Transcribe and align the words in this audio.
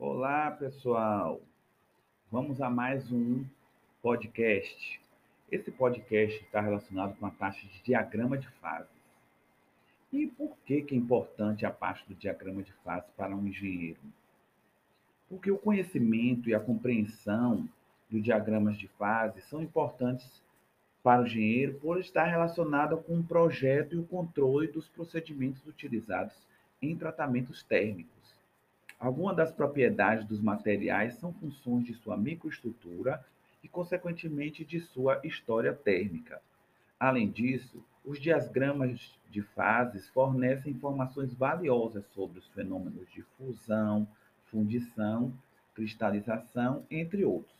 Olá, 0.00 0.52
pessoal. 0.52 1.40
Vamos 2.30 2.60
a 2.60 2.70
mais 2.70 3.10
um 3.10 3.44
podcast. 4.00 5.00
Esse 5.50 5.72
podcast 5.72 6.40
está 6.40 6.60
relacionado 6.60 7.16
com 7.16 7.26
a 7.26 7.32
parte 7.32 7.66
de 7.66 7.82
diagrama 7.82 8.38
de 8.38 8.46
fases. 8.60 8.92
E 10.12 10.28
por 10.28 10.56
que, 10.64 10.82
que 10.82 10.94
é 10.94 10.98
importante 10.98 11.66
a 11.66 11.72
parte 11.72 12.06
do 12.06 12.14
diagrama 12.14 12.62
de 12.62 12.72
fases 12.84 13.10
para 13.16 13.34
um 13.34 13.44
engenheiro? 13.48 13.98
Porque 15.28 15.50
o 15.50 15.58
conhecimento 15.58 16.48
e 16.48 16.54
a 16.54 16.60
compreensão 16.60 17.68
dos 18.08 18.22
diagramas 18.22 18.78
de 18.78 18.86
fases 18.86 19.42
são 19.46 19.60
importantes 19.60 20.40
para 21.02 21.22
o 21.22 21.26
engenheiro 21.26 21.74
por 21.80 21.98
estar 21.98 22.26
relacionado 22.26 22.98
com 22.98 23.18
o 23.18 23.24
projeto 23.24 23.96
e 23.96 23.98
o 23.98 24.06
controle 24.06 24.68
dos 24.68 24.88
procedimentos 24.88 25.66
utilizados 25.66 26.36
em 26.80 26.96
tratamentos 26.96 27.64
térmicos. 27.64 28.17
Algumas 28.98 29.36
das 29.36 29.52
propriedades 29.52 30.26
dos 30.26 30.40
materiais 30.40 31.14
são 31.14 31.32
funções 31.32 31.84
de 31.84 31.94
sua 31.94 32.16
microestrutura 32.16 33.24
e, 33.62 33.68
consequentemente, 33.68 34.64
de 34.64 34.80
sua 34.80 35.20
história 35.22 35.72
térmica. 35.72 36.40
Além 36.98 37.30
disso, 37.30 37.84
os 38.04 38.20
diagramas 38.20 39.16
de 39.30 39.42
fases 39.42 40.08
fornecem 40.08 40.72
informações 40.72 41.32
valiosas 41.32 42.04
sobre 42.06 42.40
os 42.40 42.48
fenômenos 42.48 43.08
de 43.12 43.22
fusão, 43.36 44.08
fundição, 44.46 45.32
cristalização, 45.74 46.84
entre 46.90 47.24
outros. 47.24 47.56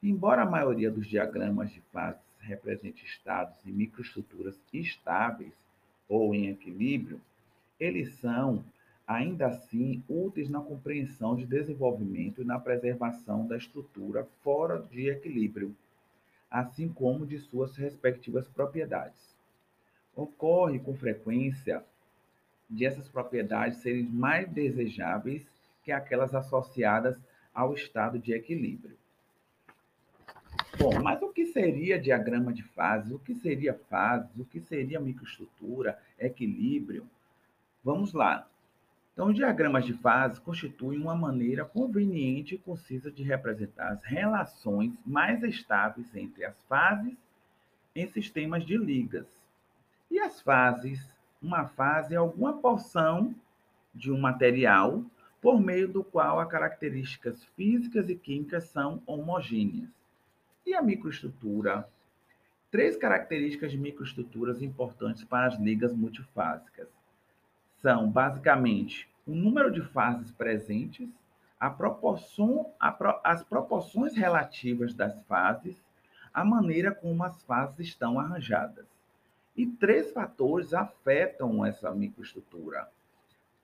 Embora 0.00 0.42
a 0.42 0.50
maioria 0.50 0.90
dos 0.90 1.06
diagramas 1.06 1.70
de 1.70 1.80
fases 1.92 2.22
represente 2.38 3.04
estados 3.04 3.56
e 3.66 3.72
microestruturas 3.72 4.58
estáveis 4.72 5.52
ou 6.08 6.34
em 6.34 6.48
equilíbrio, 6.48 7.20
eles 7.78 8.14
são 8.14 8.64
ainda 9.10 9.48
assim 9.48 10.04
úteis 10.08 10.48
na 10.48 10.60
compreensão 10.60 11.34
de 11.34 11.44
desenvolvimento 11.44 12.42
e 12.42 12.44
na 12.44 12.60
preservação 12.60 13.44
da 13.44 13.56
estrutura 13.56 14.24
fora 14.40 14.80
de 14.80 15.08
equilíbrio, 15.08 15.74
assim 16.48 16.88
como 16.88 17.26
de 17.26 17.36
suas 17.40 17.76
respectivas 17.76 18.46
propriedades. 18.46 19.34
Ocorre 20.14 20.78
com 20.78 20.94
frequência 20.94 21.84
de 22.70 22.86
essas 22.86 23.08
propriedades 23.08 23.78
serem 23.78 24.04
mais 24.04 24.48
desejáveis 24.48 25.44
que 25.82 25.90
aquelas 25.90 26.32
associadas 26.32 27.20
ao 27.52 27.74
estado 27.74 28.16
de 28.16 28.32
equilíbrio. 28.32 28.96
Bom, 30.78 31.02
mas 31.02 31.20
o 31.20 31.32
que 31.32 31.46
seria 31.46 32.00
diagrama 32.00 32.52
de 32.52 32.62
fases? 32.62 33.10
O 33.10 33.18
que 33.18 33.34
seria 33.34 33.74
fases? 33.74 34.30
O 34.38 34.44
que 34.44 34.60
seria 34.60 35.00
microestrutura? 35.00 36.00
Equilíbrio? 36.16 37.04
Vamos 37.82 38.12
lá. 38.12 38.46
Então, 39.20 39.34
diagramas 39.34 39.84
de 39.84 39.92
fase 39.92 40.40
constituem 40.40 40.98
uma 40.98 41.14
maneira 41.14 41.62
conveniente 41.62 42.54
e 42.54 42.58
concisa 42.58 43.12
de 43.12 43.22
representar 43.22 43.92
as 43.92 44.02
relações 44.02 44.94
mais 45.04 45.42
estáveis 45.42 46.16
entre 46.16 46.42
as 46.42 46.56
fases 46.62 47.18
em 47.94 48.06
sistemas 48.06 48.64
de 48.64 48.78
ligas. 48.78 49.26
E 50.10 50.18
as 50.18 50.40
fases? 50.40 51.06
Uma 51.42 51.66
fase 51.66 52.14
é 52.14 52.16
alguma 52.16 52.54
porção 52.62 53.34
de 53.94 54.10
um 54.10 54.18
material 54.18 55.04
por 55.38 55.60
meio 55.60 55.86
do 55.86 56.02
qual 56.02 56.40
as 56.40 56.48
características 56.48 57.44
físicas 57.54 58.08
e 58.08 58.14
químicas 58.14 58.64
são 58.70 59.02
homogêneas. 59.04 59.90
E 60.64 60.72
a 60.72 60.80
microestrutura? 60.80 61.86
Três 62.70 62.96
características 62.96 63.70
de 63.70 63.76
microestruturas 63.76 64.62
importantes 64.62 65.24
para 65.24 65.46
as 65.46 65.60
ligas 65.60 65.94
multifásicas 65.94 66.88
são 67.82 68.10
basicamente 68.10 69.09
o 69.26 69.34
número 69.34 69.70
de 69.70 69.82
fases 69.82 70.30
presentes, 70.30 71.08
a 71.58 71.68
proporção, 71.68 72.72
a 72.78 72.90
pro, 72.90 73.20
as 73.22 73.42
proporções 73.42 74.14
relativas 74.14 74.94
das 74.94 75.22
fases, 75.24 75.76
a 76.32 76.44
maneira 76.44 76.94
como 76.94 77.22
as 77.22 77.42
fases 77.42 77.80
estão 77.80 78.18
arranjadas. 78.18 78.86
E 79.56 79.66
três 79.66 80.12
fatores 80.12 80.72
afetam 80.72 81.64
essa 81.64 81.90
microestrutura. 81.90 82.88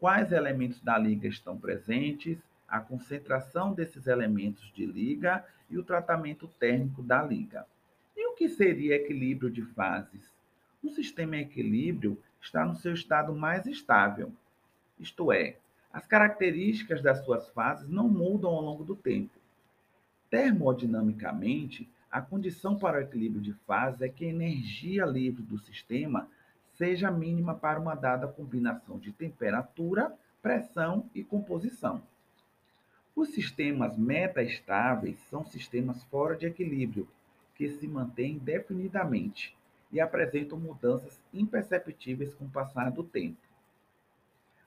Quais 0.00 0.32
elementos 0.32 0.80
da 0.80 0.98
liga 0.98 1.28
estão 1.28 1.56
presentes, 1.56 2.38
a 2.68 2.80
concentração 2.80 3.72
desses 3.72 4.06
elementos 4.06 4.72
de 4.74 4.84
liga 4.84 5.44
e 5.70 5.78
o 5.78 5.84
tratamento 5.84 6.48
térmico 6.58 7.02
da 7.02 7.22
liga. 7.22 7.66
E 8.16 8.26
o 8.26 8.34
que 8.34 8.48
seria 8.48 8.96
equilíbrio 8.96 9.50
de 9.50 9.62
fases? 9.62 10.32
Um 10.82 10.90
sistema 10.90 11.36
em 11.36 11.42
equilíbrio 11.42 12.20
está 12.40 12.64
no 12.64 12.74
seu 12.74 12.92
estado 12.92 13.34
mais 13.34 13.66
estável, 13.66 14.32
isto 14.98 15.32
é, 15.32 15.56
as 15.92 16.06
características 16.06 17.00
das 17.02 17.24
suas 17.24 17.48
fases 17.50 17.88
não 17.88 18.08
mudam 18.08 18.50
ao 18.50 18.60
longo 18.60 18.84
do 18.84 18.96
tempo. 18.96 19.38
Termodinamicamente, 20.28 21.88
a 22.10 22.20
condição 22.20 22.76
para 22.76 22.98
o 22.98 23.00
equilíbrio 23.00 23.40
de 23.40 23.52
fases 23.66 24.02
é 24.02 24.08
que 24.08 24.24
a 24.24 24.28
energia 24.28 25.04
livre 25.04 25.42
do 25.42 25.58
sistema 25.58 26.28
seja 26.76 27.10
mínima 27.10 27.54
para 27.54 27.78
uma 27.78 27.94
dada 27.94 28.26
combinação 28.26 28.98
de 28.98 29.12
temperatura, 29.12 30.12
pressão 30.42 31.08
e 31.14 31.22
composição. 31.22 32.02
Os 33.14 33.28
sistemas 33.28 33.96
metaestáveis 33.96 35.18
são 35.30 35.44
sistemas 35.44 36.02
fora 36.04 36.34
de 36.36 36.46
equilíbrio, 36.46 37.08
que 37.54 37.68
se 37.68 37.86
mantêm 37.86 38.32
indefinidamente 38.32 39.56
e 39.92 40.00
apresentam 40.00 40.58
mudanças 40.58 41.20
imperceptíveis 41.32 42.34
com 42.34 42.46
o 42.46 42.50
passar 42.50 42.90
do 42.90 43.04
tempo. 43.04 43.53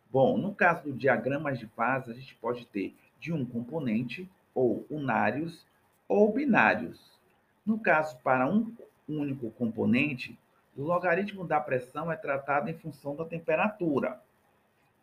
Bom, 0.09 0.37
no 0.37 0.55
caso 0.55 0.83
do 0.83 0.93
diagramas 0.93 1.59
de 1.59 1.67
fase, 1.67 2.11
a 2.11 2.13
gente 2.13 2.33
pode 2.35 2.65
ter 2.67 2.95
de 3.19 3.33
um 3.33 3.45
componente, 3.45 4.29
ou 4.55 4.85
unários, 4.89 5.65
ou 6.07 6.31
binários. 6.31 7.19
No 7.65 7.77
caso, 7.77 8.17
para 8.23 8.47
um 8.47 8.73
único 9.07 9.51
componente, 9.51 10.39
o 10.77 10.83
logaritmo 10.83 11.45
da 11.45 11.59
pressão 11.59 12.09
é 12.09 12.15
tratado 12.15 12.69
em 12.69 12.73
função 12.73 13.17
da 13.17 13.25
temperatura. 13.25 14.21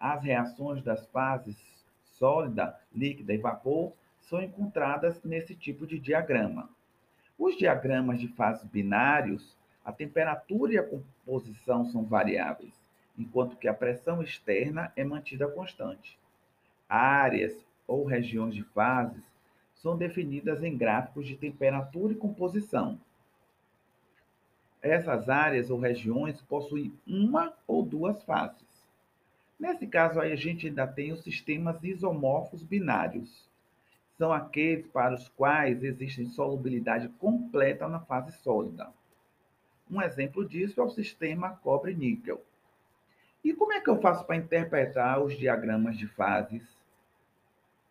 As 0.00 0.22
reações 0.22 0.82
das 0.82 1.06
fases 1.08 1.56
sólida, 2.02 2.80
líquida 2.94 3.34
e 3.34 3.38
vapor 3.38 3.92
são 4.22 4.42
encontradas 4.42 5.22
nesse 5.22 5.54
tipo 5.54 5.86
de 5.86 5.98
diagrama. 5.98 6.70
Os 7.38 7.58
diagramas 7.58 8.18
de 8.18 8.28
fases 8.28 8.64
binários, 8.64 9.54
a 9.84 9.92
temperatura 9.92 10.72
e 10.72 10.78
a 10.78 10.82
composição 10.82 11.84
são 11.84 12.04
variáveis 12.04 12.83
enquanto 13.16 13.56
que 13.56 13.68
a 13.68 13.74
pressão 13.74 14.22
externa 14.22 14.92
é 14.96 15.04
mantida 15.04 15.46
constante. 15.48 16.18
Áreas 16.88 17.64
ou 17.86 18.04
regiões 18.04 18.54
de 18.54 18.62
fases 18.62 19.24
são 19.74 19.96
definidas 19.96 20.62
em 20.62 20.76
gráficos 20.76 21.26
de 21.26 21.36
temperatura 21.36 22.12
e 22.12 22.16
composição. 22.16 22.98
Essas 24.80 25.28
áreas 25.28 25.70
ou 25.70 25.78
regiões 25.78 26.40
possuem 26.42 26.92
uma 27.06 27.54
ou 27.66 27.82
duas 27.82 28.22
fases. 28.24 28.64
Nesse 29.58 29.86
caso 29.86 30.20
aí 30.20 30.32
a 30.32 30.36
gente 30.36 30.66
ainda 30.66 30.86
tem 30.86 31.12
os 31.12 31.22
sistemas 31.22 31.82
isomorfos 31.82 32.62
binários. 32.62 33.48
São 34.18 34.32
aqueles 34.32 34.86
para 34.88 35.14
os 35.14 35.28
quais 35.28 35.82
existe 35.82 36.26
solubilidade 36.26 37.08
completa 37.18 37.88
na 37.88 38.00
fase 38.00 38.32
sólida. 38.38 38.92
Um 39.90 40.00
exemplo 40.00 40.46
disso 40.46 40.80
é 40.80 40.84
o 40.84 40.90
sistema 40.90 41.50
cobre-níquel. 41.62 42.42
E 43.44 43.52
como 43.52 43.74
é 43.74 43.80
que 43.80 43.90
eu 43.90 44.00
faço 44.00 44.24
para 44.24 44.36
interpretar 44.36 45.22
os 45.22 45.36
diagramas 45.36 45.98
de 45.98 46.06
fases? 46.08 46.62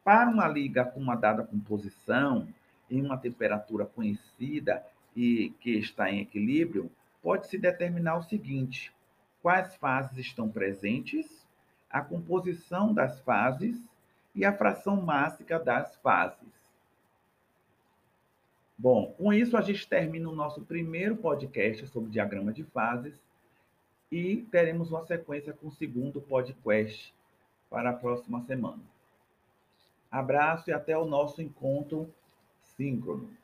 Para 0.03 0.27
uma 0.27 0.47
liga 0.47 0.83
com 0.83 0.99
uma 0.99 1.15
dada 1.15 1.43
composição, 1.43 2.47
em 2.89 3.05
uma 3.05 3.17
temperatura 3.17 3.85
conhecida 3.85 4.83
e 5.15 5.53
que 5.59 5.77
está 5.77 6.11
em 6.11 6.21
equilíbrio, 6.21 6.91
pode-se 7.21 7.59
determinar 7.59 8.17
o 8.17 8.23
seguinte: 8.23 8.91
quais 9.43 9.75
fases 9.75 10.17
estão 10.17 10.49
presentes, 10.49 11.45
a 11.87 12.01
composição 12.01 12.91
das 12.91 13.19
fases 13.19 13.79
e 14.33 14.43
a 14.43 14.51
fração 14.51 14.99
mássica 14.99 15.59
das 15.59 15.95
fases. 15.97 16.51
Bom, 18.75 19.13
com 19.13 19.31
isso 19.31 19.55
a 19.55 19.61
gente 19.61 19.87
termina 19.87 20.27
o 20.27 20.35
nosso 20.35 20.61
primeiro 20.61 21.15
podcast 21.15 21.85
sobre 21.87 22.09
diagrama 22.09 22.51
de 22.51 22.63
fases 22.63 23.21
e 24.13 24.43
teremos 24.51 24.91
uma 24.91 25.03
sequência 25.03 25.53
com 25.53 25.69
o 25.69 25.71
segundo 25.71 26.21
podcast 26.21 27.11
para 27.67 27.89
a 27.89 27.93
próxima 27.93 28.43
semana. 28.43 28.83
Abraço 30.11 30.69
e 30.69 30.73
até 30.73 30.95
o 30.95 31.03
nosso 31.03 31.41
encontro 31.41 32.07
síncrono. 32.61 33.35